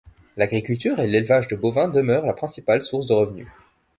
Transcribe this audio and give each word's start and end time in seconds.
L'agriculture 0.35 0.97
et 0.99 1.05
l'élevage 1.05 1.45
de 1.47 1.55
bovins 1.55 1.87
demeurent 1.87 2.25
la 2.25 2.33
principale 2.33 2.81
source 2.81 3.05
de 3.05 3.13
revenus. 3.13 3.45